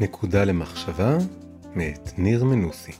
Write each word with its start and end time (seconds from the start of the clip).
נקודה 0.00 0.44
למחשבה 0.44 1.18
מאת 1.74 2.10
ניר 2.18 2.44
מנוסי. 2.44 2.92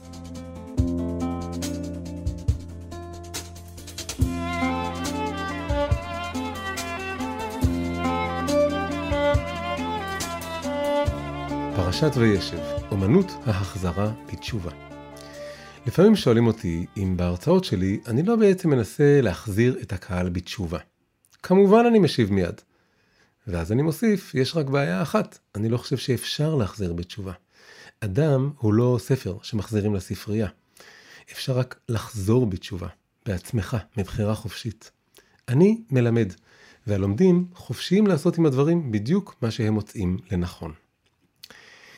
פרשת 11.75 12.11
וישב, 12.15 12.57
אומנות 12.91 13.31
ההחזרה 13.45 14.11
בתשובה. 14.33 14.71
לפעמים 15.87 16.15
שואלים 16.15 16.47
אותי 16.47 16.85
אם 16.97 17.17
בהרצאות 17.17 17.63
שלי 17.63 17.99
אני 18.07 18.23
לא 18.23 18.35
בעצם 18.35 18.69
מנסה 18.69 19.21
להחזיר 19.21 19.77
את 19.81 19.93
הקהל 19.93 20.29
בתשובה. 20.29 20.79
כמובן 21.43 21.85
אני 21.87 21.99
משיב 21.99 22.31
מיד. 22.33 22.61
ואז 23.51 23.71
אני 23.71 23.81
מוסיף, 23.81 24.35
יש 24.35 24.55
רק 24.55 24.65
בעיה 24.65 25.01
אחת, 25.01 25.39
אני 25.55 25.69
לא 25.69 25.77
חושב 25.77 25.97
שאפשר 25.97 26.55
להחזיר 26.55 26.93
בתשובה. 26.93 27.33
אדם 27.99 28.51
הוא 28.57 28.73
לא 28.73 28.97
ספר 28.99 29.37
שמחזירים 29.41 29.95
לספרייה. 29.95 30.47
אפשר 31.31 31.57
רק 31.57 31.79
לחזור 31.89 32.45
בתשובה, 32.45 32.87
בעצמך, 33.25 33.77
מבחירה 33.97 34.35
חופשית. 34.35 34.91
אני 35.47 35.81
מלמד, 35.91 36.33
והלומדים 36.87 37.47
חופשיים 37.53 38.07
לעשות 38.07 38.37
עם 38.37 38.45
הדברים 38.45 38.91
בדיוק 38.91 39.35
מה 39.41 39.51
שהם 39.51 39.73
מוצאים 39.73 40.17
לנכון. 40.31 40.73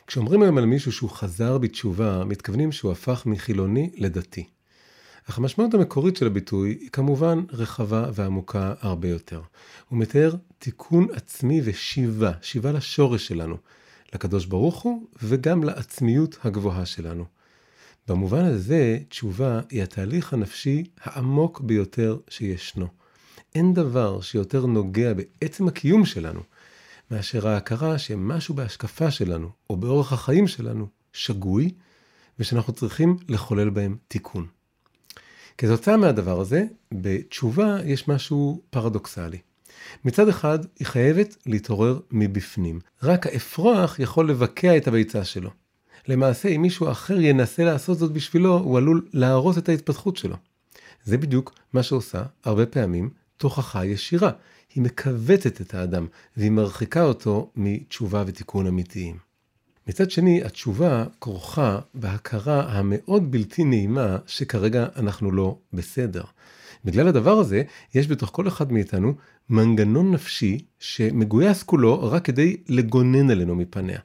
כשאומרים 0.06 0.42
היום 0.42 0.58
על 0.58 0.64
מישהו 0.64 0.92
שהוא 0.92 1.10
חזר 1.10 1.58
בתשובה, 1.58 2.24
מתכוונים 2.24 2.72
שהוא 2.72 2.92
הפך 2.92 3.22
מחילוני 3.26 3.90
לדתי. 3.96 4.48
אך 5.30 5.38
המשמעות 5.38 5.74
המקורית 5.74 6.16
של 6.16 6.26
הביטוי 6.26 6.70
היא 6.80 6.90
כמובן 6.90 7.44
רחבה 7.52 8.10
ועמוקה 8.14 8.74
הרבה 8.80 9.08
יותר. 9.08 9.40
הוא 9.88 9.98
מתאר 9.98 10.34
תיקון 10.58 11.06
עצמי 11.12 11.60
ושיבה, 11.64 12.32
שיבה 12.42 12.72
לשורש 12.72 13.26
שלנו, 13.26 13.56
לקדוש 14.14 14.46
ברוך 14.46 14.82
הוא 14.82 15.06
וגם 15.22 15.64
לעצמיות 15.64 16.38
הגבוהה 16.44 16.86
שלנו. 16.86 17.24
במובן 18.08 18.44
הזה, 18.44 18.98
תשובה 19.08 19.60
היא 19.70 19.82
התהליך 19.82 20.32
הנפשי 20.32 20.84
העמוק 21.00 21.60
ביותר 21.60 22.18
שישנו. 22.28 22.86
אין 23.54 23.74
דבר 23.74 24.20
שיותר 24.20 24.66
נוגע 24.66 25.12
בעצם 25.14 25.68
הקיום 25.68 26.04
שלנו, 26.04 26.40
מאשר 27.10 27.48
ההכרה 27.48 27.98
שמשהו 27.98 28.54
בהשקפה 28.54 29.10
שלנו, 29.10 29.50
או 29.70 29.76
באורח 29.76 30.12
החיים 30.12 30.48
שלנו, 30.48 30.86
שגוי, 31.12 31.74
ושאנחנו 32.38 32.72
צריכים 32.72 33.16
לחולל 33.28 33.70
בהם 33.70 33.96
תיקון. 34.08 34.46
כתוצאה 35.62 35.96
מהדבר 35.96 36.40
הזה, 36.40 36.64
בתשובה 36.94 37.76
יש 37.84 38.08
משהו 38.08 38.62
פרדוקסלי. 38.70 39.38
מצד 40.04 40.28
אחד, 40.28 40.58
היא 40.78 40.86
חייבת 40.86 41.36
להתעורר 41.46 42.00
מבפנים. 42.10 42.80
רק 43.02 43.26
האפרוח 43.26 43.98
יכול 43.98 44.30
לבקע 44.30 44.76
את 44.76 44.88
הביצה 44.88 45.24
שלו. 45.24 45.50
למעשה, 46.08 46.48
אם 46.48 46.62
מישהו 46.62 46.90
אחר 46.90 47.20
ינסה 47.20 47.64
לעשות 47.64 47.98
זאת 47.98 48.12
בשבילו, 48.12 48.58
הוא 48.58 48.78
עלול 48.78 49.08
להרוס 49.12 49.58
את 49.58 49.68
ההתפתחות 49.68 50.16
שלו. 50.16 50.36
זה 51.04 51.18
בדיוק 51.18 51.54
מה 51.72 51.82
שעושה, 51.82 52.22
הרבה 52.44 52.66
פעמים, 52.66 53.10
תוכחה 53.36 53.84
ישירה. 53.84 54.30
היא 54.74 54.82
מכווצת 54.82 55.60
את 55.60 55.74
האדם, 55.74 56.06
והיא 56.36 56.50
מרחיקה 56.50 57.02
אותו 57.02 57.50
מתשובה 57.56 58.24
ותיקון 58.26 58.66
אמיתיים. 58.66 59.31
מצד 59.88 60.10
שני, 60.10 60.44
התשובה 60.44 61.04
כרוכה 61.20 61.78
בהכרה 61.94 62.78
המאוד 62.78 63.30
בלתי 63.30 63.64
נעימה 63.64 64.16
שכרגע 64.26 64.86
אנחנו 64.96 65.32
לא 65.32 65.58
בסדר. 65.72 66.22
בגלל 66.84 67.08
הדבר 67.08 67.38
הזה, 67.38 67.62
יש 67.94 68.08
בתוך 68.08 68.30
כל 68.32 68.48
אחד 68.48 68.72
מאיתנו 68.72 69.14
מנגנון 69.50 70.12
נפשי 70.12 70.64
שמגויס 70.78 71.62
כולו 71.62 72.10
רק 72.10 72.24
כדי 72.24 72.56
לגונן 72.68 73.30
עלינו 73.30 73.54
מפניה. 73.54 73.98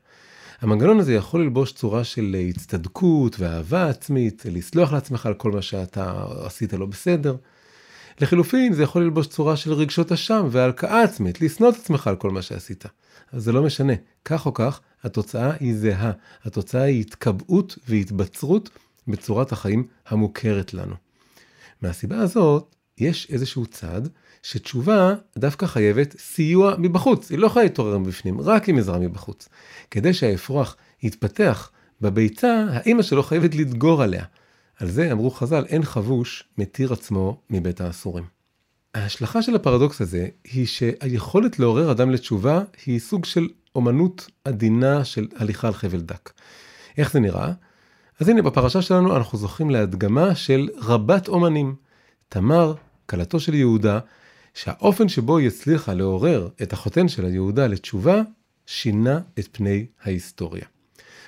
המנגנון 0.62 1.00
הזה 1.00 1.14
יכול 1.14 1.42
ללבוש 1.42 1.72
צורה 1.74 2.04
של 2.04 2.36
הצטדקות 2.50 3.40
ואהבה 3.40 3.90
עצמית, 3.90 4.46
לסלוח 4.52 4.94
לעצמך 4.94 5.26
על 5.26 5.34
כל 5.34 5.52
מה 5.52 5.62
שאתה 5.62 6.26
עשית 6.46 6.74
לא 6.74 6.86
בסדר. 6.86 7.36
לחילופין, 8.22 8.74
זה 8.74 8.84
יכול 8.84 9.02
ללבוש 9.04 9.28
צורה 9.28 9.56
של 9.56 9.74
רגשות 9.74 10.12
אשם 10.12 10.48
והלקאה 10.52 11.04
עצמית, 11.04 11.42
לשנוא 11.42 11.70
את 11.70 11.76
עצמך 11.76 12.08
על 12.08 12.16
כל 12.16 12.30
מה 12.30 12.42
שעשית. 12.42 12.86
אז 13.32 13.44
זה 13.44 13.52
לא 13.52 13.64
משנה, 13.64 13.94
כך 14.26 14.46
או 14.46 14.54
כך, 14.54 14.82
התוצאה 15.04 15.52
היא 15.60 15.76
זהה. 15.76 16.12
התוצאה 16.44 16.82
היא 16.82 17.02
התקבעות 17.02 17.78
והתבצרות 17.88 18.70
בצורת 19.08 19.52
החיים 19.52 19.88
המוכרת 20.08 20.74
לנו. 20.74 20.96
מהסיבה 21.82 22.20
הזאת, 22.20 22.76
יש 22.98 23.28
איזשהו 23.30 23.66
צד 23.66 24.02
שתשובה 24.44 25.16
דווקא 25.38 25.66
חייבת 25.66 26.16
סיוע 26.20 26.76
מבחוץ, 26.78 27.32
היא 27.32 27.40
לא 27.40 27.48
יכולה 27.48 27.66
להתעורר 27.66 27.98
מבפנים, 27.98 28.42
רק 28.42 28.70
עם 28.70 28.78
עזרה 28.78 29.00
מבחוץ. 29.00 29.50
כדי 29.92 30.14
שהאפרוח 30.14 30.76
יתפתח 31.04 31.72
בביצה, 32.02 32.66
האימא 32.70 33.02
שלו 33.02 33.24
חייבת 33.24 33.56
לדגור 33.56 34.04
עליה. 34.04 34.24
על 34.80 34.90
זה 34.90 35.12
אמרו 35.12 35.32
חז"ל, 35.32 35.66
אין 35.66 35.84
חבוש 35.84 36.44
מתיר 36.58 36.94
עצמו 36.94 37.42
מבית 37.50 37.82
האסורים. 37.82 38.24
ההשלכה 38.94 39.42
של 39.42 39.56
הפרדוקס 39.56 40.02
הזה 40.02 40.28
היא 40.44 40.66
שהיכולת 40.66 41.60
לעורר 41.60 41.92
אדם 41.92 42.12
לתשובה 42.12 42.62
היא 42.86 43.00
סוג 43.00 43.26
של 43.26 43.48
אומנות 43.76 44.30
עדינה 44.46 45.06
של 45.06 45.28
הליכה 45.36 45.68
על 45.68 45.74
חבל 45.74 46.02
דק. 46.02 46.32
איך 46.98 47.12
זה 47.12 47.20
נראה? 47.20 47.52
אז 48.20 48.30
הנה 48.30 48.42
בפרשה 48.42 48.82
שלנו 48.82 49.18
אנחנו 49.18 49.38
זוכים 49.38 49.70
להדגמה 49.70 50.36
של 50.36 50.70
רבת 50.78 51.28
אומנים. 51.28 51.76
תמר, 52.30 52.74
כלתו 53.06 53.40
של 53.40 53.54
יהודה, 53.54 54.00
שהאופן 54.54 55.10
שבו 55.10 55.38
היא 55.38 55.48
הצליחה 55.48 55.94
לעורר 55.94 56.50
את 56.62 56.74
החותן 56.74 57.08
של 57.08 57.26
היהודה 57.26 57.68
לתשובה, 57.68 58.22
שינה 58.66 59.20
את 59.40 59.48
פני 59.52 59.86
ההיסטוריה. 60.04 60.66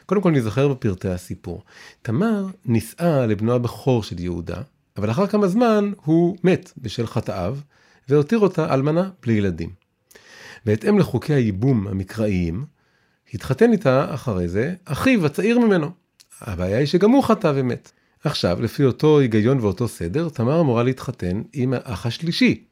קודם 0.10 0.22
כל 0.22 0.32
נזכר 0.32 0.68
בפרטי 0.68 1.10
הסיפור. 1.10 1.64
תמר 2.02 2.46
נישאה 2.66 3.26
לבנו 3.26 3.54
הבכור 3.54 4.04
של 4.04 4.20
יהודה, 4.20 4.62
אבל 4.98 5.12
אחר 5.12 5.28
כמה 5.28 5.48
זמן 5.48 5.92
הוא 6.04 6.38
מת 6.44 6.72
בשל 6.78 7.08
חטאיו, 7.08 7.58
והותיר 8.10 8.40
אותה 8.40 8.74
אלמנה 8.74 9.10
בלי 9.22 9.34
ילדים. 9.34 9.70
בהתאם 10.66 11.00
לחוקי 11.00 11.34
הייבום 11.34 11.88
המקראיים, 11.88 12.66
התחתן 13.34 13.72
איתה 13.72 14.14
אחרי 14.14 14.48
זה 14.48 14.74
אחיו 14.86 15.26
הצעיר 15.26 15.60
ממנו. 15.60 15.92
הבעיה 16.42 16.78
היא 16.78 16.88
שגם 16.88 17.12
הוא 17.12 17.24
חטא 17.24 17.52
ומת. 17.56 17.92
עכשיו, 18.24 18.62
לפי 18.62 18.86
אותו 18.86 19.20
היגיון 19.20 19.60
ואותו 19.60 19.88
סדר, 19.88 20.30
תמר 20.30 20.62
אמורה 20.62 20.84
להתחתן 20.84 21.42
עם 21.54 21.74
האח 21.74 22.06
השלישי. 22.06 22.64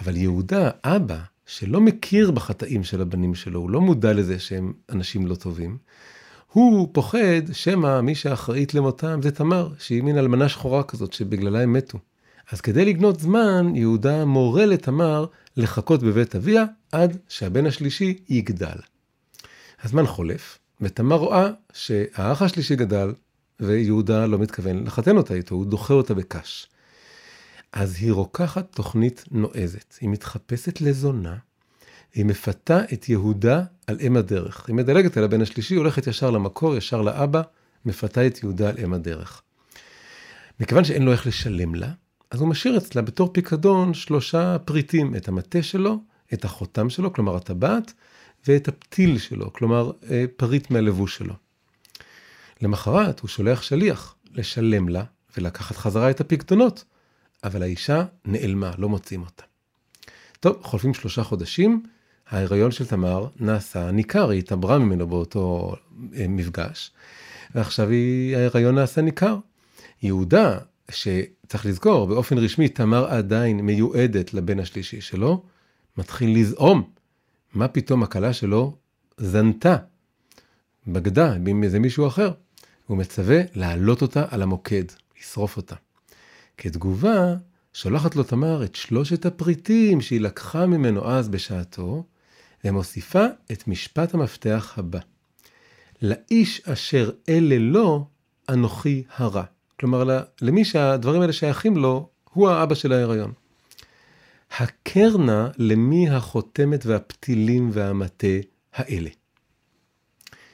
אבל 0.00 0.16
יהודה, 0.16 0.70
אבא, 0.84 1.18
שלא 1.46 1.80
מכיר 1.80 2.30
בחטאים 2.30 2.84
של 2.84 3.00
הבנים 3.00 3.34
שלו, 3.34 3.60
הוא 3.60 3.70
לא 3.70 3.80
מודע 3.80 4.12
לזה 4.12 4.38
שהם 4.38 4.72
אנשים 4.90 5.26
לא 5.26 5.34
טובים, 5.34 5.78
הוא 6.52 6.88
פוחד 6.92 7.52
שמא 7.52 8.00
מי 8.00 8.14
שאחראית 8.14 8.74
למותם 8.74 9.20
זה 9.22 9.30
תמר, 9.30 9.68
שהיא 9.78 10.02
מין 10.02 10.18
אלמנה 10.18 10.48
שחורה 10.48 10.82
כזאת 10.82 11.12
שבגללה 11.12 11.62
הם 11.62 11.72
מתו. 11.72 11.98
אז 12.52 12.60
כדי 12.60 12.84
לגנות 12.84 13.20
זמן, 13.20 13.72
יהודה 13.74 14.24
מורה 14.24 14.66
לתמר 14.66 15.26
לחכות 15.56 16.02
בבית 16.02 16.36
אביה 16.36 16.64
עד 16.92 17.16
שהבן 17.28 17.66
השלישי 17.66 18.18
יגדל. 18.28 18.76
הזמן 19.82 20.06
חולף, 20.06 20.58
ותמר 20.80 21.16
רואה 21.16 21.50
שהאח 21.72 22.42
השלישי 22.42 22.76
גדל, 22.76 23.14
ויהודה 23.60 24.26
לא 24.26 24.38
מתכוון 24.38 24.84
לחתן 24.84 25.16
אותה 25.16 25.34
איתו, 25.34 25.54
הוא 25.54 25.66
דוחה 25.66 25.94
אותה 25.94 26.14
בקש. 26.14 26.68
אז 27.72 27.96
היא 28.00 28.12
רוקחת 28.12 28.72
תוכנית 28.72 29.24
נועזת, 29.30 29.98
היא 30.00 30.08
מתחפשת 30.08 30.80
לזונה, 30.80 31.36
היא 32.14 32.24
מפתה 32.24 32.80
את 32.92 33.08
יהודה 33.08 33.62
על 33.86 33.96
אם 34.00 34.16
הדרך. 34.16 34.68
היא 34.68 34.74
מדלגת 34.74 35.16
על 35.16 35.24
הבן 35.24 35.40
השלישי, 35.42 35.74
הולכת 35.74 36.06
ישר 36.06 36.30
למקור, 36.30 36.76
ישר 36.76 37.02
לאבא, 37.02 37.42
מפתה 37.84 38.26
את 38.26 38.42
יהודה 38.42 38.68
על 38.68 38.74
אם 38.84 38.92
הדרך. 38.92 39.42
מכיוון 40.60 40.84
שאין 40.84 41.02
לו 41.02 41.12
איך 41.12 41.26
לשלם 41.26 41.74
לה, 41.74 41.92
אז 42.30 42.40
הוא 42.40 42.48
משאיר 42.48 42.76
אצלה 42.76 43.02
בתור 43.02 43.32
פיקדון 43.32 43.94
שלושה 43.94 44.58
פריטים, 44.58 45.14
את 45.16 45.28
המטה 45.28 45.62
שלו, 45.62 46.00
את 46.32 46.44
החותם 46.44 46.90
שלו, 46.90 47.12
כלומר 47.12 47.36
הטבעת, 47.36 47.92
ואת 48.48 48.68
הפתיל 48.68 49.18
שלו, 49.18 49.52
כלומר 49.52 49.90
אה, 50.10 50.24
פריט 50.36 50.70
מהלבוש 50.70 51.16
שלו. 51.16 51.34
למחרת 52.62 53.20
הוא 53.20 53.28
שולח 53.28 53.62
שליח 53.62 54.14
לשלם 54.32 54.88
לה 54.88 55.04
ולקחת 55.36 55.76
חזרה 55.76 56.10
את 56.10 56.20
הפיקדונות, 56.20 56.84
אבל 57.44 57.62
האישה 57.62 58.04
נעלמה, 58.24 58.72
לא 58.78 58.88
מוצאים 58.88 59.20
אותה. 59.22 59.42
טוב, 60.40 60.58
חולפים 60.62 60.94
שלושה 60.94 61.24
חודשים, 61.24 61.82
ההיריון 62.30 62.70
של 62.70 62.86
תמר 62.86 63.26
נעשה 63.40 63.90
ניכר, 63.90 64.30
היא 64.30 64.38
התעברה 64.38 64.78
ממנו 64.78 65.06
באותו 65.06 65.74
אה, 66.16 66.28
מפגש, 66.28 66.90
ועכשיו 67.54 67.88
היא, 67.88 68.36
ההיריון 68.36 68.74
נעשה 68.74 69.02
ניכר. 69.02 69.38
יהודה, 70.02 70.58
שצריך 70.90 71.66
לזכור, 71.66 72.06
באופן 72.06 72.38
רשמי 72.38 72.68
תמר 72.68 73.06
עדיין 73.06 73.60
מיועדת 73.60 74.34
לבן 74.34 74.60
השלישי 74.60 75.00
שלו, 75.00 75.42
מתחיל 75.98 76.38
לזעום. 76.38 76.90
מה 77.54 77.68
פתאום 77.68 78.02
הכלה 78.02 78.32
שלו 78.32 78.76
זנתה, 79.16 79.76
בגדה 80.86 81.34
איזה 81.62 81.78
מישהו 81.78 82.06
אחר. 82.06 82.30
הוא 82.86 82.98
מצווה 82.98 83.40
להעלות 83.54 84.02
אותה 84.02 84.24
על 84.30 84.42
המוקד, 84.42 84.84
לשרוף 85.20 85.56
אותה. 85.56 85.74
כתגובה, 86.58 87.34
שולחת 87.72 88.16
לו 88.16 88.22
תמר 88.22 88.64
את 88.64 88.74
שלושת 88.74 89.26
הפריטים 89.26 90.00
שהיא 90.00 90.20
לקחה 90.20 90.66
ממנו 90.66 91.10
אז 91.10 91.28
בשעתו, 91.28 92.04
ומוסיפה 92.68 93.24
את 93.52 93.68
משפט 93.68 94.14
המפתח 94.14 94.74
הבא. 94.76 94.98
לאיש 96.02 96.60
אשר 96.60 97.10
אלה 97.28 97.58
לו, 97.58 98.06
אנוכי 98.48 99.02
הרע. 99.16 99.44
כלומר, 99.80 100.24
למי 100.42 100.64
שהדברים 100.64 101.20
האלה 101.20 101.32
שייכים 101.32 101.76
לו, 101.76 102.08
הוא 102.32 102.48
האבא 102.48 102.74
של 102.74 102.92
ההיריון. 102.92 103.32
הקרנה 104.58 105.48
למי 105.58 106.10
החותמת 106.10 106.86
והפתילים 106.86 107.70
והמטה 107.72 108.26
האלה. 108.74 109.10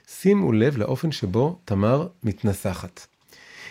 שימו 0.08 0.52
לב 0.52 0.76
לאופן 0.76 1.12
שבו 1.12 1.60
תמר 1.64 2.08
מתנסחת. 2.22 3.06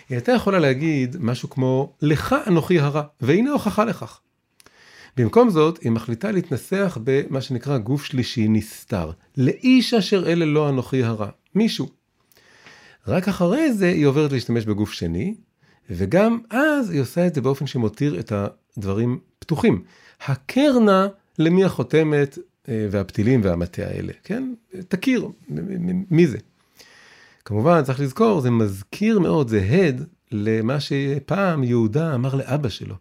היא 0.08 0.16
הייתה 0.16 0.32
יכולה 0.32 0.58
להגיד 0.58 1.16
משהו 1.20 1.50
כמו, 1.50 1.92
לך 2.02 2.34
אנוכי 2.46 2.80
הרע, 2.80 3.02
והנה 3.20 3.50
הוכחה 3.50 3.84
לכך. 3.84 4.20
במקום 5.16 5.50
זאת, 5.50 5.78
היא 5.78 5.92
מחליטה 5.92 6.30
להתנסח 6.30 6.98
במה 7.04 7.40
שנקרא 7.40 7.78
גוף 7.78 8.04
שלישי 8.04 8.48
נסתר. 8.48 9.10
לאיש 9.36 9.94
אשר 9.94 10.32
אלה 10.32 10.44
לא 10.44 10.68
אנוכי 10.68 11.02
הרע. 11.02 11.28
מישהו. 11.54 11.88
רק 13.06 13.28
אחרי 13.28 13.72
זה 13.72 13.88
היא 13.88 14.06
עוברת 14.06 14.32
להשתמש 14.32 14.64
בגוף 14.64 14.92
שני, 14.92 15.34
וגם 15.90 16.38
אז 16.50 16.90
היא 16.90 17.00
עושה 17.00 17.26
את 17.26 17.34
זה 17.34 17.40
באופן 17.40 17.66
שמותיר 17.66 18.20
את 18.20 18.32
הדברים 18.76 19.18
פתוחים. 19.38 19.82
הקרנה 20.26 21.08
למי 21.38 21.64
החותמת 21.64 22.38
אה, 22.68 22.86
והפתילים 22.90 23.40
והמטה 23.44 23.82
האלה, 23.82 24.12
כן? 24.24 24.54
תכיר, 24.88 25.28
מי 26.10 26.26
זה? 26.26 26.38
כמובן, 27.44 27.82
צריך 27.82 28.00
לזכור, 28.00 28.40
זה 28.40 28.50
מזכיר 28.50 29.18
מאוד, 29.18 29.48
זה 29.48 29.62
הד 29.62 30.04
למה 30.30 30.80
שפעם 30.80 31.64
יהודה 31.64 32.14
אמר 32.14 32.34
לאבא 32.34 32.68
שלו, 32.68 32.94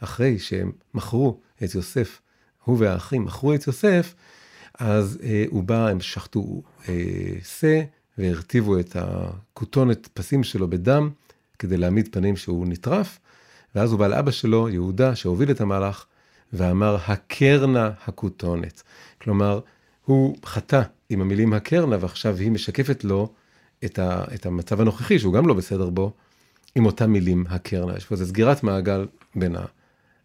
אחרי 0.00 0.38
שהם 0.38 0.72
מכרו 0.94 1.40
את 1.64 1.74
יוסף, 1.74 2.20
הוא 2.64 2.76
והאחים 2.80 3.24
מכרו 3.24 3.54
את 3.54 3.66
יוסף, 3.66 4.14
אז 4.78 5.18
אה, 5.22 5.44
הוא 5.48 5.62
בא, 5.62 5.88
הם 5.88 6.00
שחטו 6.00 6.62
אה, 6.88 6.94
שא 7.44 7.80
והרטיבו 8.18 8.78
את 8.78 8.96
הכותונת 9.00 10.08
פסים 10.14 10.44
שלו 10.44 10.68
בדם, 10.68 11.10
כדי 11.58 11.76
להעמיד 11.76 12.08
פנים 12.12 12.36
שהוא 12.36 12.66
נטרף, 12.66 13.18
ואז 13.74 13.90
הוא 13.92 13.98
בא 13.98 14.06
לאבא 14.06 14.30
שלו, 14.30 14.68
יהודה, 14.68 15.16
שהוביל 15.16 15.50
את 15.50 15.60
המהלך, 15.60 16.04
ואמר, 16.52 16.96
הקרנה 17.06 17.90
הכותונת. 18.06 18.82
כלומר, 19.22 19.60
הוא 20.04 20.36
חטא 20.44 20.82
עם 21.08 21.20
המילים 21.20 21.52
הקרנה, 21.52 21.96
ועכשיו 22.00 22.36
היא 22.36 22.50
משקפת 22.50 23.04
לו 23.04 23.32
את, 23.84 23.98
ה, 23.98 24.24
את 24.34 24.46
המצב 24.46 24.80
הנוכחי, 24.80 25.18
שהוא 25.18 25.34
גם 25.34 25.48
לא 25.48 25.54
בסדר 25.54 25.90
בו, 25.90 26.12
עם 26.74 26.86
אותם 26.86 27.10
מילים 27.10 27.44
הקרנה. 27.48 27.96
יש 27.96 28.04
פה 28.04 28.14
איזו 28.14 28.26
סגירת 28.26 28.62
מעגל 28.62 29.06
בין 29.34 29.56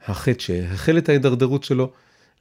החטא 0.08 0.40
שהחל 0.40 0.98
את 0.98 1.10
ההידרדרות 1.10 1.64
שלו, 1.64 1.92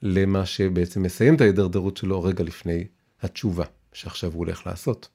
למה 0.03 0.47
שבעצם 0.47 1.03
מסיים 1.03 1.35
את 1.35 1.41
ההידרדרות 1.41 1.97
שלו 1.97 2.23
רגע 2.23 2.45
לפני 2.45 2.85
התשובה 3.23 3.65
שעכשיו 3.93 4.33
הוא 4.33 4.39
הולך 4.39 4.67
לעשות. 4.67 5.09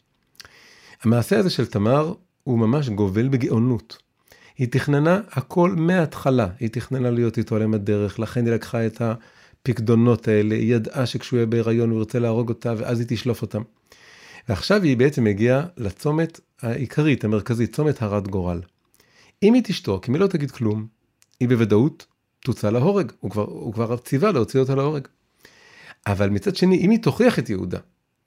המעשה 1.04 1.40
הזה 1.40 1.50
של 1.50 1.66
תמר 1.66 2.14
הוא 2.44 2.60
ממש 2.60 2.90
גובל 2.90 3.28
בגאונות. 3.28 3.98
היא 4.58 4.68
תכננה 4.72 5.22
הכל 5.32 5.72
מההתחלה, 5.78 6.48
היא 6.60 6.70
תכננה 6.70 7.12
להיות 7.12 7.38
איתו 7.38 7.56
על 7.56 7.74
הדרך, 7.74 8.20
לכן 8.20 8.46
היא 8.46 8.54
לקחה 8.54 8.86
את 8.86 9.02
הפקדונות 9.02 10.28
האלה, 10.28 10.56
היא 10.56 10.76
ידעה 10.76 11.06
שכשהוא 11.06 11.38
יהיה 11.38 11.46
בהיריון 11.46 11.90
הוא 11.90 12.00
ירצה 12.00 12.20
להרוג 12.20 12.50
אותה 12.50 12.74
ואז 12.78 13.00
היא 13.00 13.08
תשלוף 13.10 13.42
אותם. 13.42 13.62
ועכשיו 14.50 14.84
היא 14.84 14.98
בעצם 14.98 15.28
הגיעה 15.28 15.66
לצומת 15.78 16.40
העיקרית, 16.62 17.24
המרכזית, 17.24 17.76
צומת 17.76 18.02
הרת 18.02 18.28
גורל. 18.28 18.62
אם 19.44 19.54
היא 19.54 19.64
תשתוק, 19.66 20.10
אם 20.10 20.14
היא 20.14 20.22
לא 20.22 20.28
תגיד 20.28 20.52
כלום, 20.52 20.88
היא 21.40 21.50
בוודאות 21.50 22.06
תוצא 22.48 22.70
להורג, 22.70 23.12
הוא 23.20 23.32
כבר, 23.32 23.72
כבר 23.74 23.98
ציווה 23.98 24.32
להוציא 24.32 24.60
אותה 24.60 24.76
להורג. 24.76 25.08
אבל 26.08 26.30
מצד 26.30 26.56
שני, 26.56 26.78
אם 26.78 26.90
היא 26.90 27.00
תוכיח 27.00 27.40
את 27.40 27.50
יהודה, 27.50 27.80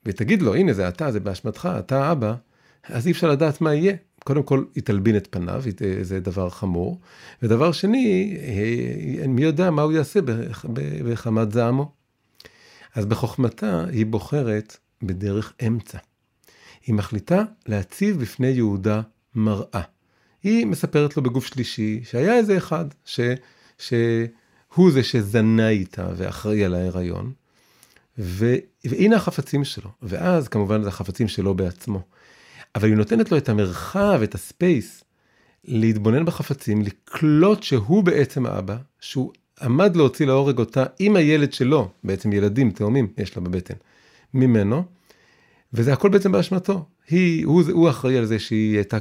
ותגיד 0.06 0.43
לו, 0.43 0.55
הנה 0.55 0.72
זה 0.72 0.88
אתה, 0.88 1.12
זה 1.12 1.20
באשמתך, 1.20 1.69
אתה 1.78 2.05
האבא, 2.08 2.34
אז 2.84 3.06
אי 3.06 3.12
אפשר 3.12 3.28
לדעת 3.28 3.61
מה 3.61 3.75
יהיה. 3.75 3.96
קודם 4.25 4.43
כל, 4.43 4.64
היא 4.75 4.82
תלבין 4.82 5.17
את 5.17 5.28
פניו, 5.31 5.62
זה 6.02 6.20
דבר 6.20 6.50
חמור. 6.50 7.00
ודבר 7.43 7.72
שני, 7.72 8.37
אה, 9.20 9.26
מי 9.28 9.43
יודע 9.43 9.70
מה 9.70 9.82
הוא 9.82 9.93
יעשה 9.93 10.20
בחמת 11.05 11.52
זעמו. 11.52 11.93
אז 12.94 13.06
בחוכמתה 13.06 13.84
היא 13.93 14.06
בוחרת 14.06 14.76
בדרך 15.02 15.52
אמצע. 15.66 15.99
היא 16.87 16.94
מחליטה 16.94 17.43
להציב 17.66 18.20
בפני 18.20 18.49
יהודה 18.49 19.00
מראה. 19.34 19.82
היא 20.43 20.66
מספרת 20.66 21.16
לו 21.16 21.23
בגוף 21.23 21.46
שלישי 21.46 22.00
שהיה 22.05 22.37
איזה 22.37 22.56
אחד 22.56 22.84
ש, 23.05 23.20
שהוא 23.81 24.91
זה 24.91 25.03
שזנה 25.03 25.69
איתה 25.69 26.09
ואחראי 26.17 26.65
על 26.65 26.75
ההיריון, 26.75 27.32
ו, 28.19 28.55
והנה 28.85 29.17
החפצים 29.17 29.65
שלו, 29.65 29.91
ואז 30.03 30.49
כמובן 30.49 30.82
זה 30.82 30.88
החפצים 30.88 31.29
שלו 31.29 31.55
בעצמו. 31.55 32.03
אבל 32.75 32.88
היא 32.88 32.97
נותנת 32.97 33.32
לו 33.32 33.38
את 33.38 33.49
המרחב, 33.49 34.21
את 34.23 34.35
הספייס, 34.35 35.05
להתבונן 35.65 36.25
בחפצים, 36.25 36.82
לקלוט 36.82 37.62
שהוא 37.62 38.05
בעצם 38.05 38.47
האבא, 38.47 38.77
שהוא 39.00 39.32
עמד 39.61 39.97
להוציא 39.97 40.26
להורג 40.26 40.59
אותה 40.59 40.85
עם 40.99 41.17
הילד 41.17 41.53
שלו, 41.53 41.91
בעצם 42.05 42.33
ילדים, 42.33 42.71
תאומים, 42.71 43.09
יש 43.19 43.37
לה 43.37 43.43
בבטן, 43.43 43.75
ממנו, 44.35 44.85
וזה 45.73 45.93
הכל 45.93 46.09
בעצם 46.09 46.33
באשמתו. 46.33 46.85
היא, 47.09 47.47
הוא, 47.47 47.62
הוא 47.73 47.91
אחראי 47.91 48.19
על 48.19 48.25
זה 48.25 48.38
שהיא 48.38 48.76
הייתה 48.76 48.99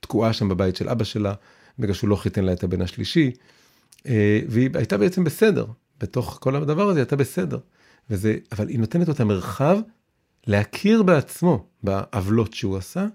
תקועה 0.00 0.32
שם 0.32 0.48
בבית 0.48 0.76
של 0.76 0.88
אבא 0.88 1.04
שלה, 1.04 1.34
בגלל 1.78 1.94
שהוא 1.94 2.10
לא 2.10 2.16
חיתן 2.16 2.44
לה 2.44 2.52
את 2.52 2.64
הבן 2.64 2.82
השלישי, 2.82 3.30
והיא 4.48 4.70
הייתה 4.74 4.98
בעצם 4.98 5.24
בסדר, 5.24 5.66
בתוך 6.00 6.38
כל 6.40 6.56
הדבר 6.56 6.88
הזה 6.88 7.00
הייתה 7.00 7.16
בסדר. 7.16 7.58
וזה, 8.10 8.36
אבל 8.52 8.68
היא 8.68 8.78
נותנת 8.78 9.08
לו 9.08 9.14
את 9.14 9.20
המרחב 9.20 9.78
להכיר 10.46 11.02
בעצמו 11.02 11.66
בעוולות 11.82 12.54
שהוא 12.54 12.76
עשה, 12.76 13.06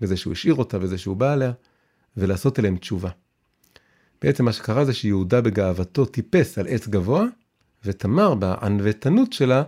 בזה 0.00 0.16
שהוא 0.16 0.32
השאיר 0.32 0.54
אותה 0.54 0.78
וזה 0.80 0.98
שהוא 0.98 1.16
בא 1.16 1.32
עליה, 1.32 1.52
ולעשות 2.16 2.58
אליהם 2.58 2.76
תשובה. 2.76 3.10
בעצם 4.22 4.44
מה 4.44 4.52
שקרה 4.52 4.84
זה 4.84 4.92
שיהודה 4.92 5.40
בגאוותו 5.40 6.04
טיפס 6.04 6.58
על 6.58 6.66
עץ 6.68 6.88
גבוה, 6.88 7.24
ותמר 7.84 8.34
בענוותנות 8.34 9.32
שלה 9.32 9.62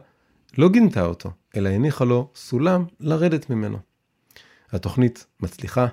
לא 0.59 0.69
גינתה 0.69 1.05
אותו, 1.05 1.31
אלא 1.56 1.69
הניחה 1.69 2.05
לו 2.05 2.31
סולם 2.35 2.85
לרדת 3.00 3.50
ממנו. 3.50 3.79
התוכנית 4.73 5.26
מצליחה, 5.41 5.87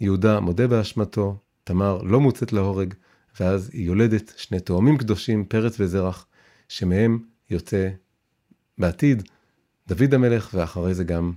יהודה 0.00 0.40
מודה 0.40 0.66
באשמתו, 0.66 1.36
תמר 1.64 2.02
לא 2.02 2.20
מוצאת 2.20 2.52
להורג, 2.52 2.94
ואז 3.40 3.70
היא 3.72 3.86
יולדת 3.86 4.32
שני 4.36 4.60
תאומים 4.60 4.98
קדושים, 4.98 5.44
פרץ 5.44 5.76
וזרח, 5.80 6.26
שמהם 6.68 7.18
יוצא 7.50 7.88
בעתיד 8.78 9.22
דוד 9.88 10.14
המלך, 10.14 10.50
ואחרי 10.54 10.94
זה 10.94 11.04
גם 11.04 11.32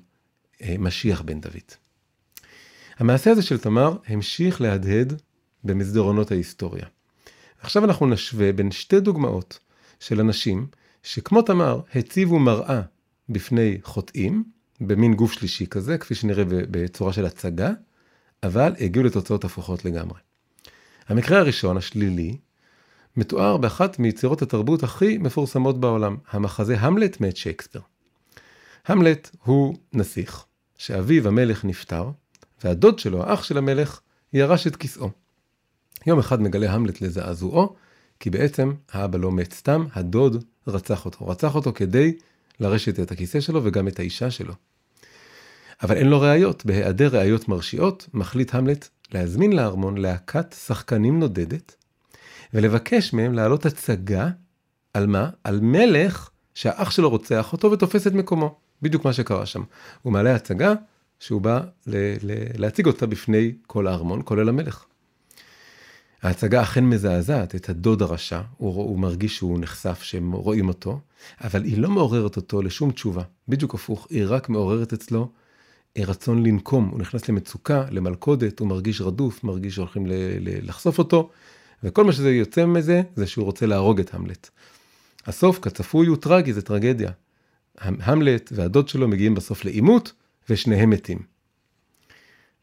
אה, 0.61 0.75
משיח 0.79 1.21
בן 1.21 1.41
דוד. 1.41 1.71
המעשה 2.97 3.31
הזה 3.31 3.41
של 3.41 3.57
תמר 3.57 3.97
המשיך 4.07 4.61
להדהד 4.61 5.21
במסדרונות 5.63 6.31
ההיסטוריה. 6.31 6.85
עכשיו 7.59 7.85
אנחנו 7.85 8.05
נשווה 8.05 8.51
בין 8.53 8.71
שתי 8.71 8.99
דוגמאות 8.99 9.59
של 9.99 10.19
אנשים 10.19 10.67
שכמו 11.03 11.41
תמר 11.41 11.81
הציבו 11.95 12.39
מראה 12.39 12.81
בפני 13.29 13.77
חוטאים, 13.83 14.43
במין 14.81 15.13
גוף 15.13 15.31
שלישי 15.31 15.67
כזה, 15.67 15.97
כפי 15.97 16.15
שנראה 16.15 16.43
בצורה 16.47 17.13
של 17.13 17.25
הצגה, 17.25 17.71
אבל 18.43 18.75
הגיעו 18.79 19.05
לתוצאות 19.05 19.43
הפוכות 19.43 19.85
לגמרי. 19.85 20.19
המקרה 21.07 21.39
הראשון, 21.39 21.77
השלילי, 21.77 22.37
מתואר 23.17 23.57
באחת 23.57 23.99
מיצירות 23.99 24.41
התרבות 24.41 24.83
הכי 24.83 25.17
מפורסמות 25.17 25.79
בעולם, 25.79 26.17
המחזה 26.31 26.79
המלט 26.79 27.21
מאת 27.21 27.37
שייקספיר. 27.37 27.81
המלט 28.85 29.35
הוא 29.43 29.75
נסיך, 29.93 30.45
שאביו 30.77 31.27
המלך 31.27 31.65
נפטר, 31.65 32.09
והדוד 32.63 32.99
שלו, 32.99 33.23
האח 33.23 33.43
של 33.43 33.57
המלך, 33.57 33.99
ירש 34.33 34.67
את 34.67 34.75
כיסאו. 34.75 35.09
יום 36.07 36.19
אחד 36.19 36.41
מגלה 36.41 36.73
המלט 36.73 37.01
לזעזועו, 37.01 37.75
כי 38.19 38.29
בעצם 38.29 38.73
האבא 38.91 39.17
לא 39.17 39.31
מת 39.31 39.53
סתם, 39.53 39.85
הדוד 39.93 40.43
רצח 40.67 41.05
אותו. 41.05 41.27
רצח 41.27 41.55
אותו 41.55 41.73
כדי 41.73 42.17
לרשת 42.59 42.99
את 42.99 43.11
הכיסא 43.11 43.39
שלו 43.39 43.61
וגם 43.63 43.87
את 43.87 43.99
האישה 43.99 44.31
שלו. 44.31 44.53
אבל 45.83 45.97
אין 45.97 46.07
לו 46.07 46.21
ראיות. 46.21 46.65
בהיעדר 46.65 47.07
ראיות 47.17 47.47
מרשיעות, 47.47 48.07
מחליט 48.13 48.55
המלט 48.55 48.87
להזמין 49.13 49.53
לארמון 49.53 49.97
להקת 49.97 50.55
שחקנים 50.65 51.19
נודדת, 51.19 51.75
ולבקש 52.53 53.13
מהם 53.13 53.33
להעלות 53.33 53.65
הצגה 53.65 54.29
על 54.93 55.07
מה? 55.07 55.29
על 55.43 55.59
מלך 55.61 56.29
שהאח 56.53 56.91
שלו 56.91 57.09
רוצח 57.09 57.53
אותו 57.53 57.71
ותופס 57.71 58.07
את 58.07 58.13
מקומו. 58.13 58.55
בדיוק 58.81 59.05
מה 59.05 59.13
שקרה 59.13 59.45
שם. 59.45 59.63
הוא 60.01 60.13
מעלה 60.13 60.35
הצגה 60.35 60.73
שהוא 61.19 61.41
בא 61.41 61.61
ל- 61.87 62.15
ל- 62.21 62.61
להציג 62.61 62.87
אותה 62.87 63.07
בפני 63.07 63.51
כל 63.67 63.87
הארמון, 63.87 64.21
כולל 64.25 64.49
המלך. 64.49 64.85
ההצגה 66.21 66.61
אכן 66.61 66.85
מזעזעת 66.85 67.55
את 67.55 67.69
הדוד 67.69 68.01
הרשע, 68.01 68.41
הוא, 68.57 68.75
הוא 68.75 68.99
מרגיש 68.99 69.37
שהוא 69.37 69.59
נחשף, 69.59 70.01
שהם 70.01 70.31
רואים 70.31 70.67
אותו, 70.67 70.99
אבל 71.43 71.63
היא 71.63 71.77
לא 71.77 71.89
מעוררת 71.89 72.35
אותו 72.35 72.61
לשום 72.61 72.91
תשובה. 72.91 73.23
בדיוק 73.47 73.73
הפוך, 73.73 74.07
היא 74.09 74.23
רק 74.27 74.49
מעוררת 74.49 74.93
אצלו 74.93 75.29
רצון 75.97 76.43
לנקום. 76.43 76.89
הוא 76.91 76.99
נכנס 76.99 77.29
למצוקה, 77.29 77.85
למלכודת, 77.91 78.59
הוא 78.59 78.67
מרגיש 78.67 79.01
רדוף, 79.01 79.43
מרגיש 79.43 79.75
שהולכים 79.75 80.05
לחשוף 80.39 80.97
אותו, 80.97 81.29
וכל 81.83 82.03
מה 82.03 82.11
שזה 82.11 82.31
יוצא 82.31 82.65
מזה, 82.65 83.01
זה 83.15 83.27
שהוא 83.27 83.45
רוצה 83.45 83.65
להרוג 83.65 83.99
את 83.99 84.13
המלט. 84.13 84.49
הסוף, 85.25 85.59
כצפוי, 85.59 86.07
הוא 86.07 86.17
טרגי, 86.17 86.53
זה 86.53 86.61
טרגדיה. 86.61 87.11
המלט 87.77 88.51
והדוד 88.55 88.87
שלו 88.87 89.07
מגיעים 89.07 89.35
בסוף 89.35 89.65
לעימות, 89.65 90.13
ושניהם 90.49 90.89
מתים. 90.89 91.19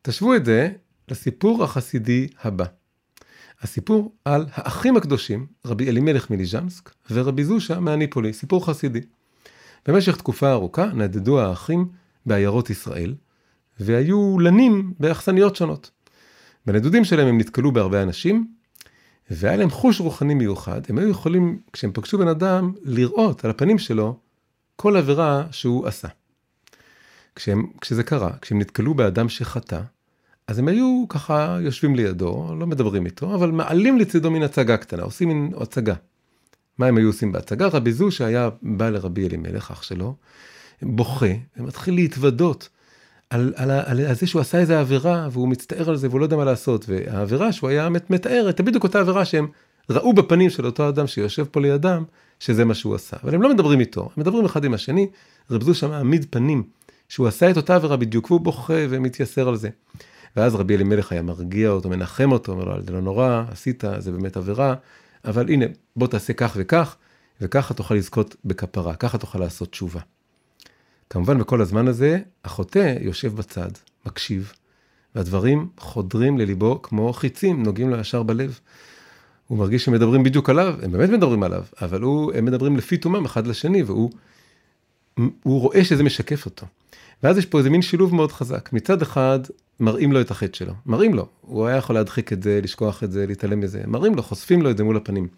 תשוו 0.03 0.37
את 0.37 0.45
זה 0.45 0.71
לסיפור 1.09 1.65
החסידי 1.65 2.29
הבא. 2.43 2.65
הסיפור 3.61 4.15
על 4.25 4.47
האחים 4.53 4.97
הקדושים, 4.97 5.47
רבי 5.65 5.89
אלימלך 5.89 6.31
מליז'נסק 6.31 6.95
ורבי 7.11 7.45
זושה 7.45 7.81
מהניפולי, 7.81 8.33
סיפור 8.33 8.67
חסידי. 8.67 9.01
במשך 9.87 10.17
תקופה 10.17 10.53
ארוכה 10.53 10.87
נדדו 10.87 11.41
האחים 11.41 11.89
בעיירות 12.29 12.71
ישראל, 12.71 13.15
והיו 13.81 14.39
לנים 14.39 14.93
באכסניות 15.01 15.57
שונות. 15.57 15.91
בנדודים 16.67 17.05
שלהם 17.05 17.27
הם 17.27 17.39
נתקלו 17.39 17.73
בהרבה 17.73 18.03
אנשים, 18.03 18.49
והיה 19.31 19.57
להם 19.57 19.71
חוש 19.71 20.01
רוחני 20.01 20.35
מיוחד, 20.35 20.81
הם 20.89 20.99
היו 20.99 21.09
יכולים, 21.09 21.61
כשהם 21.73 21.91
פגשו 21.95 22.19
בן 22.19 22.29
אדם, 22.29 22.73
לראות 22.83 23.45
על 23.45 23.51
הפנים 23.51 23.79
שלו 23.79 24.17
כל 24.77 24.97
עבירה 24.97 25.47
שהוא 25.51 25.87
עשה. 25.87 26.09
כשהם, 27.35 27.67
כשזה 27.81 28.03
קרה, 28.03 28.31
כשהם 28.41 28.59
נתקלו 28.59 28.95
באדם 28.95 29.29
שחטא, 29.29 29.81
אז 30.47 30.59
הם 30.59 30.69
היו 30.69 31.05
ככה 31.09 31.59
יושבים 31.61 31.95
לידו, 31.95 32.55
לא 32.59 32.67
מדברים 32.67 33.07
איתו, 33.07 33.35
אבל 33.35 33.51
מעלים 33.51 33.99
לצידו 33.99 34.31
מין 34.31 34.43
הצגה 34.43 34.77
קטנה, 34.77 35.03
עושים 35.03 35.29
מין 35.29 35.53
הצגה. 35.61 35.95
מה 36.79 36.87
הם 36.87 36.97
היו 36.97 37.07
עושים 37.07 37.33
בהצגה? 37.33 37.67
רבי 37.67 37.93
זו 37.93 38.11
שהיה 38.11 38.51
בא 38.63 38.91
לרבי 38.91 39.27
אלימלך, 39.27 39.71
אח 39.71 39.83
שלו, 39.83 40.15
בוכה 40.83 41.27
ומתחיל 41.57 41.95
להתוודות 41.95 42.69
על, 43.31 43.53
על, 43.57 43.71
על, 43.71 44.01
על 44.01 44.15
זה 44.15 44.27
שהוא 44.27 44.41
עשה 44.41 44.59
איזה 44.59 44.81
עבירה 44.81 45.29
והוא 45.33 45.49
מצטער 45.49 45.91
על 45.91 45.97
זה 45.97 46.09
והוא 46.09 46.21
לא 46.21 46.25
יודע 46.25 46.37
מה 46.37 46.45
לעשות. 46.45 46.85
והעבירה 46.89 47.53
שהוא 47.53 47.71
היה 47.71 47.89
מתאר 47.89 48.43
הייתה 48.47 48.63
בדיוק 48.63 48.85
אותה 48.85 49.01
עבירה 49.01 49.25
שהם 49.25 49.47
ראו 49.91 50.13
בפנים 50.13 50.51
של 50.51 50.67
אותו 50.67 50.89
אדם 50.89 51.07
שיושב 51.07 51.45
פה 51.45 51.61
לידם, 51.61 52.05
שזה 52.41 52.65
מה 52.65 52.75
שהוא 52.75 52.95
עשה. 52.95 53.17
אבל 53.25 53.35
הם 53.35 53.43
לא 53.43 53.55
מדברים 53.55 53.81
איתו, 53.81 54.01
הם 54.03 54.11
מדברים 54.17 54.45
אחד 54.45 54.65
עם 54.65 54.75
השני, 54.75 55.07
רב 55.51 55.63
זו 55.63 55.75
שם 55.75 55.91
מעמיד 55.91 56.27
פנים 56.31 56.63
שהוא 57.09 57.27
עשה 57.27 57.51
את 57.51 57.57
אותה 57.57 57.75
עבירה 57.75 57.97
בדיוק 57.97 58.31
והוא 58.31 58.41
בוכה 58.41 58.75
ומתייסר 58.91 59.49
על 59.49 59.57
זה. 59.57 59.69
ואז 60.37 60.55
רבי 60.55 60.75
אלימלך 60.77 61.13
היה 61.13 61.23
מרגיע 61.23 61.69
אותו, 61.69 61.89
מנחם 61.89 62.33
אותו, 62.33 62.53
אומר 62.53 62.65
לו, 62.65 62.83
זה 62.83 62.93
לא 62.93 63.01
נורא, 63.01 63.45
עשית, 63.51 63.85
זה 63.99 64.13
באמת 64.13 64.37
עבירה, 64.37 64.75
אבל 65.25 65.49
הנה, 65.49 65.65
בוא 65.97 66.07
תעשה 66.07 66.33
כך 66.33 66.53
וכך, 66.57 66.97
וככה 67.41 67.75
תוכל 67.75 67.95
לזכות 67.95 68.37
בכפרה, 68.45 68.95
ככה 68.95 69.19
תוכל 69.19 69.39
לעשות 69.39 69.71
תשובה. 69.71 70.01
כמובן 71.11 71.39
בכל 71.39 71.61
הזמן 71.61 71.89
הזה, 71.89 72.19
החוטא 72.45 72.95
יושב 73.01 73.37
בצד, 73.37 73.71
מקשיב, 74.07 74.53
והדברים 75.15 75.69
חודרים 75.79 76.39
לליבו 76.39 76.83
כמו 76.83 77.13
חיצים, 77.13 77.63
נוגעים 77.63 77.91
לו 77.91 77.97
ישר 78.01 78.23
בלב. 78.23 78.61
הוא 79.47 79.59
מרגיש 79.59 79.85
שמדברים 79.85 80.23
בדיוק 80.23 80.51
עליו, 80.51 80.77
הם 80.83 80.93
באמת 80.93 81.11
מדברים 81.11 81.43
עליו, 81.43 81.65
אבל 81.83 82.01
הוא, 82.01 82.33
הם 82.35 82.45
מדברים 82.45 82.77
לפי 82.77 82.97
תומם 82.97 83.25
אחד 83.25 83.47
לשני, 83.47 83.83
והוא 83.83 84.11
רואה 85.45 85.85
שזה 85.85 86.03
משקף 86.03 86.47
אותו. 86.47 86.67
ואז 87.23 87.39
יש 87.39 87.47
פה 87.47 87.59
איזה 87.59 87.71
מין 87.71 87.83
שילוב 87.83 88.15
מאוד 88.15 88.33
חזק. 88.33 88.73
מצד 88.73 89.03
אחד, 89.03 89.41
מראים 89.81 90.13
לו 90.13 90.21
את 90.21 90.31
החטא 90.31 90.57
שלו, 90.57 90.73
מראים 90.87 91.15
לו, 91.15 91.27
הוא 91.41 91.67
היה 91.67 91.77
יכול 91.77 91.95
להדחיק 91.95 92.33
את 92.33 92.43
זה, 92.43 92.61
לשכוח 92.63 93.05
את 93.05 93.13
זה, 93.13 93.27
להתעלם 93.27 93.61
מזה, 93.61 93.83
מראים 93.87 94.15
לו, 94.15 94.23
חושפים 94.23 94.63
לו 94.63 94.71
את 94.71 94.77
זה 94.77 94.85
מול 94.85 94.97
הפנים. 94.97 95.29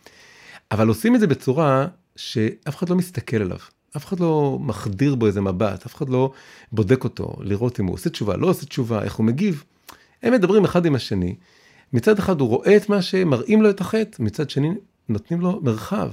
אבל 0.71 0.89
עושים 0.89 1.15
את 1.15 1.21
זה 1.21 1.27
בצורה 1.27 1.87
שאף 2.17 2.77
אחד 2.77 2.89
לא 2.89 2.97
מסתכל 2.97 3.37
עליו, 3.37 3.59
אף 3.97 4.07
אחד 4.07 4.21
לא 4.21 4.59
מחדיר 4.61 5.15
בו 5.15 5.27
איזה 5.27 5.41
מבט, 5.41 5.87
אף 5.87 5.95
אחד 5.95 6.09
לא 6.09 6.33
בודק 6.73 7.05
אותו, 7.05 7.37
לראות 7.41 7.81
אם 7.81 7.87
הוא 7.87 7.95
עושה 7.95 8.11
תשובה, 8.11 8.37
לא 8.37 8.47
עושה 8.47 8.67
תשובה, 8.67 9.03
איך 9.03 9.15
הוא 9.15 9.27
מגיב. 9.27 9.65
הם 10.23 10.33
מדברים 10.33 10.65
אחד 10.65 10.87
עם 10.87 10.95
השני, 10.95 11.37
מצד 11.93 12.19
אחד 12.19 12.41
הוא 12.41 12.49
רואה 12.49 12.77
את 12.77 12.89
מה 12.89 13.03
שמראים 13.03 13.63
לו 13.63 13.71
את 13.71 13.81
החטא, 13.81 14.23
מצד 14.23 14.51
שני 14.51 14.71
נותנים 15.09 15.41
לו 15.41 15.61
מרחב 15.63 16.13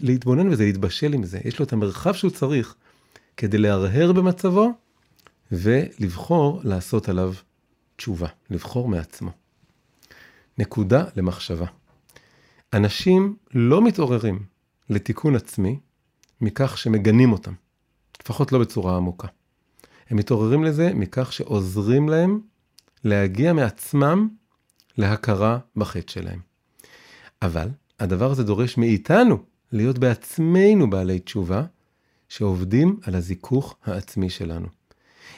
להתבונן 0.00 0.50
בזה, 0.50 0.64
להתבשל 0.64 1.12
עם 1.12 1.24
זה, 1.24 1.38
יש 1.44 1.58
לו 1.58 1.64
את 1.64 1.72
המרחב 1.72 2.12
שהוא 2.12 2.30
צריך 2.30 2.74
כדי 3.36 3.58
להרהר 3.58 4.12
במצבו 4.12 4.72
ולבחור 5.52 6.60
לעשות 6.64 7.08
עליו 7.08 7.34
תשובה, 7.96 8.28
לבחור 8.50 8.88
מעצמו. 8.88 9.30
נקודה 10.58 11.04
למחשבה. 11.16 11.66
אנשים 12.72 13.36
לא 13.54 13.82
מתעוררים 13.82 14.42
לתיקון 14.90 15.36
עצמי 15.36 15.78
מכך 16.44 16.78
שמגנים 16.78 17.32
אותם, 17.32 17.52
לפחות 18.22 18.52
לא 18.52 18.58
בצורה 18.58 18.96
עמוקה. 18.96 19.28
הם 20.10 20.16
מתעוררים 20.16 20.64
לזה 20.64 20.94
מכך 20.94 21.32
שעוזרים 21.32 22.08
להם 22.08 22.40
להגיע 23.04 23.52
מעצמם 23.52 24.28
להכרה 24.98 25.58
בחטא 25.76 26.12
שלהם. 26.12 26.40
אבל 27.42 27.68
הדבר 28.00 28.30
הזה 28.30 28.44
דורש 28.44 28.76
מאיתנו 28.76 29.38
להיות 29.72 29.98
בעצמנו 29.98 30.90
בעלי 30.90 31.18
תשובה, 31.18 31.64
שעובדים 32.28 33.00
על 33.02 33.14
הזיכוך 33.14 33.76
העצמי 33.84 34.30
שלנו. 34.30 34.66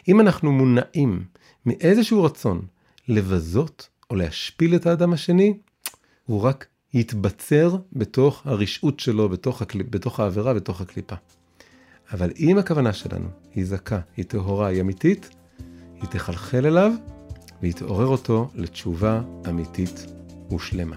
אם 0.09 0.21
אנחנו 0.21 0.53
מונעים 0.53 1.25
מאיזשהו 1.67 2.25
רצון 2.25 2.67
לבזות 3.09 3.89
או 4.11 4.17
להשפיל 4.17 4.77
את 4.77 4.87
האדם 4.87 5.13
השני, 5.13 5.59
הוא 6.27 6.43
רק 6.43 6.67
יתבצר 6.95 7.77
בתוך 7.93 8.47
הרשעות 8.47 9.01
שלו, 9.01 9.29
בתוך, 9.29 9.63
הקל... 9.63 9.83
בתוך 9.83 10.21
העבירה, 10.21 10.55
בתוך 10.55 10.81
הקליפה. 10.81 11.15
אבל 12.13 12.31
אם 12.39 12.59
הכוונה 12.59 12.93
שלנו 12.93 13.29
היא 13.55 13.67
זכה, 13.67 13.99
היא 14.17 14.25
טהורה, 14.25 14.67
היא 14.67 14.81
אמיתית, 14.81 15.31
היא 15.95 16.09
תחלחל 16.11 16.67
אליו 16.67 16.93
ויתעורר 17.63 18.07
אותו 18.07 18.51
לתשובה 18.55 19.23
אמיתית 19.49 20.07
ושלמה. 20.55 20.97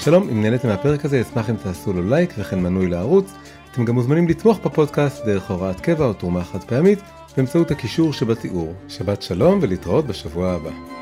שלום, 0.00 0.28
אם 0.28 0.42
נהניתם 0.42 0.68
מהפרק 0.68 1.04
הזה, 1.04 1.22
אשמח 1.22 1.50
אם 1.50 1.56
תעשו 1.56 1.92
לו 1.92 2.08
לייק 2.08 2.30
וכן 2.38 2.60
מנוי 2.60 2.86
לערוץ. 2.88 3.32
אתם 3.72 3.84
גם 3.84 3.94
מוזמנים 3.94 4.28
לתמוך 4.28 4.58
בפודקאסט 4.64 5.24
דרך 5.24 5.50
הוראת 5.50 5.80
קבע 5.80 6.04
או 6.04 6.12
תרומה 6.12 6.44
חד 6.44 6.64
פעמית 6.64 6.98
באמצעות 7.36 7.70
הקישור 7.70 8.12
שבתיאור. 8.12 8.74
שבת 8.88 9.22
שלום 9.22 9.58
ולהתראות 9.62 10.06
בשבוע 10.06 10.50
הבא. 10.50 10.93